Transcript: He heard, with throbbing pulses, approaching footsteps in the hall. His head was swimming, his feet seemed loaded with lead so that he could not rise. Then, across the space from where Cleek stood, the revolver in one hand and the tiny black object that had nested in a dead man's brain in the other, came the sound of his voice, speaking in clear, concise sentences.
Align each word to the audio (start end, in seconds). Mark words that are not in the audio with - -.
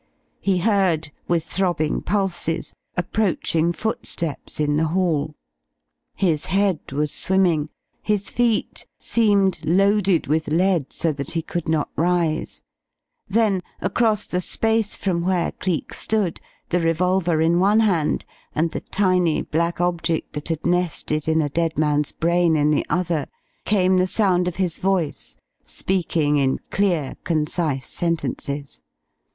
He 0.39 0.57
heard, 0.57 1.11
with 1.27 1.43
throbbing 1.43 2.01
pulses, 2.01 2.73
approaching 2.97 3.71
footsteps 3.71 4.59
in 4.59 4.75
the 4.75 4.87
hall. 4.87 5.35
His 6.15 6.47
head 6.47 6.91
was 6.91 7.11
swimming, 7.11 7.69
his 8.01 8.27
feet 8.31 8.87
seemed 8.97 9.59
loaded 9.63 10.25
with 10.25 10.47
lead 10.47 10.91
so 10.91 11.11
that 11.11 11.29
he 11.37 11.43
could 11.43 11.69
not 11.69 11.89
rise. 11.95 12.63
Then, 13.27 13.61
across 13.79 14.25
the 14.25 14.41
space 14.41 14.95
from 14.95 15.23
where 15.23 15.51
Cleek 15.51 15.93
stood, 15.93 16.41
the 16.69 16.79
revolver 16.79 17.39
in 17.39 17.59
one 17.59 17.81
hand 17.81 18.25
and 18.55 18.71
the 18.71 18.81
tiny 18.81 19.43
black 19.43 19.79
object 19.79 20.33
that 20.33 20.47
had 20.49 20.65
nested 20.65 21.27
in 21.27 21.43
a 21.43 21.47
dead 21.49 21.77
man's 21.77 22.11
brain 22.11 22.55
in 22.55 22.71
the 22.71 22.87
other, 22.89 23.27
came 23.65 23.97
the 23.97 24.07
sound 24.07 24.47
of 24.47 24.55
his 24.55 24.79
voice, 24.79 25.37
speaking 25.63 26.37
in 26.37 26.59
clear, 26.71 27.17
concise 27.23 27.87
sentences. 27.87 28.81